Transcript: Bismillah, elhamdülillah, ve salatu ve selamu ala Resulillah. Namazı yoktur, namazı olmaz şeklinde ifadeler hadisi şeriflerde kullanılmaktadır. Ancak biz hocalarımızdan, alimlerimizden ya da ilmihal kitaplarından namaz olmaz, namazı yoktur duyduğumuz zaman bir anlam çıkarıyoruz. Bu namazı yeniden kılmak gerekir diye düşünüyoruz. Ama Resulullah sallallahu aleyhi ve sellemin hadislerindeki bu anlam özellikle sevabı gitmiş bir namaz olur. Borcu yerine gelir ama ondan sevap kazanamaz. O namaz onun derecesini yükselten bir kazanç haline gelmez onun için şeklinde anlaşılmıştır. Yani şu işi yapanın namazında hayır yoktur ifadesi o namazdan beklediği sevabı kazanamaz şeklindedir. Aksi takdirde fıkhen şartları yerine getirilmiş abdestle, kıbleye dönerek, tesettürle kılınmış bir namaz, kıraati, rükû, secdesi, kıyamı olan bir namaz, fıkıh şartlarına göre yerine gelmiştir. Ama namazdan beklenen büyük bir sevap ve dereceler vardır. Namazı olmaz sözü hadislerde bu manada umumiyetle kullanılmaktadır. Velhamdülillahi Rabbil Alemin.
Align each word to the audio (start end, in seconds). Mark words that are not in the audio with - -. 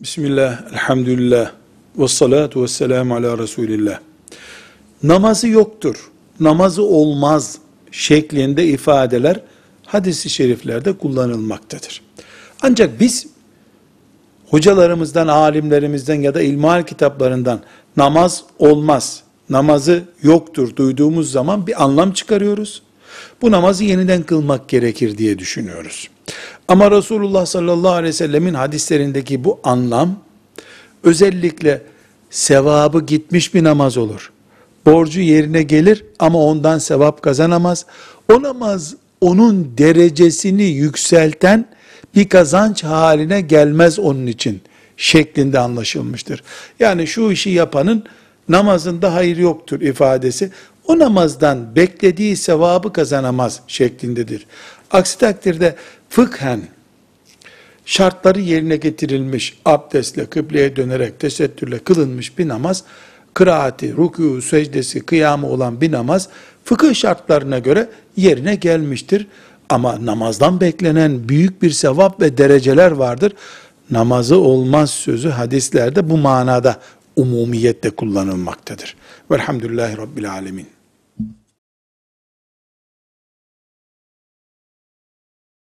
Bismillah, 0.00 0.72
elhamdülillah, 0.72 1.52
ve 1.98 2.08
salatu 2.08 2.62
ve 2.62 2.68
selamu 2.68 3.14
ala 3.14 3.38
Resulillah. 3.38 3.98
Namazı 5.02 5.48
yoktur, 5.48 6.10
namazı 6.40 6.82
olmaz 6.82 7.58
şeklinde 7.90 8.66
ifadeler 8.66 9.40
hadisi 9.86 10.30
şeriflerde 10.30 10.92
kullanılmaktadır. 10.92 12.02
Ancak 12.62 13.00
biz 13.00 13.26
hocalarımızdan, 14.50 15.28
alimlerimizden 15.28 16.20
ya 16.20 16.34
da 16.34 16.42
ilmihal 16.42 16.82
kitaplarından 16.82 17.60
namaz 17.96 18.44
olmaz, 18.58 19.22
namazı 19.50 20.04
yoktur 20.22 20.76
duyduğumuz 20.76 21.32
zaman 21.32 21.66
bir 21.66 21.84
anlam 21.84 22.12
çıkarıyoruz. 22.12 22.82
Bu 23.42 23.50
namazı 23.50 23.84
yeniden 23.84 24.22
kılmak 24.22 24.68
gerekir 24.68 25.18
diye 25.18 25.38
düşünüyoruz. 25.38 26.08
Ama 26.68 26.90
Resulullah 26.90 27.46
sallallahu 27.46 27.92
aleyhi 27.92 28.08
ve 28.08 28.12
sellemin 28.12 28.54
hadislerindeki 28.54 29.44
bu 29.44 29.60
anlam 29.64 30.18
özellikle 31.04 31.82
sevabı 32.30 33.06
gitmiş 33.06 33.54
bir 33.54 33.64
namaz 33.64 33.96
olur. 33.96 34.32
Borcu 34.86 35.20
yerine 35.20 35.62
gelir 35.62 36.04
ama 36.18 36.38
ondan 36.44 36.78
sevap 36.78 37.22
kazanamaz. 37.22 37.86
O 38.32 38.42
namaz 38.42 38.94
onun 39.20 39.78
derecesini 39.78 40.62
yükselten 40.62 41.66
bir 42.14 42.28
kazanç 42.28 42.84
haline 42.84 43.40
gelmez 43.40 43.98
onun 43.98 44.26
için 44.26 44.60
şeklinde 44.96 45.58
anlaşılmıştır. 45.58 46.42
Yani 46.80 47.06
şu 47.06 47.30
işi 47.32 47.50
yapanın 47.50 48.04
namazında 48.48 49.14
hayır 49.14 49.36
yoktur 49.36 49.80
ifadesi 49.80 50.50
o 50.86 50.98
namazdan 50.98 51.76
beklediği 51.76 52.36
sevabı 52.36 52.92
kazanamaz 52.92 53.60
şeklindedir. 53.66 54.46
Aksi 54.90 55.18
takdirde 55.18 55.74
fıkhen 56.08 56.60
şartları 57.84 58.40
yerine 58.40 58.76
getirilmiş 58.76 59.58
abdestle, 59.64 60.26
kıbleye 60.26 60.76
dönerek, 60.76 61.20
tesettürle 61.20 61.78
kılınmış 61.78 62.38
bir 62.38 62.48
namaz, 62.48 62.84
kıraati, 63.34 63.90
rükû, 63.94 64.42
secdesi, 64.42 65.00
kıyamı 65.00 65.46
olan 65.46 65.80
bir 65.80 65.92
namaz, 65.92 66.28
fıkıh 66.64 66.94
şartlarına 66.94 67.58
göre 67.58 67.88
yerine 68.16 68.54
gelmiştir. 68.54 69.26
Ama 69.68 70.06
namazdan 70.06 70.60
beklenen 70.60 71.28
büyük 71.28 71.62
bir 71.62 71.70
sevap 71.70 72.20
ve 72.20 72.38
dereceler 72.38 72.90
vardır. 72.90 73.32
Namazı 73.90 74.36
olmaz 74.36 74.90
sözü 74.90 75.28
hadislerde 75.28 76.10
bu 76.10 76.16
manada 76.16 76.80
umumiyetle 77.16 77.90
kullanılmaktadır. 77.90 78.96
Velhamdülillahi 79.30 79.96
Rabbil 79.96 80.30
Alemin. 80.30 80.77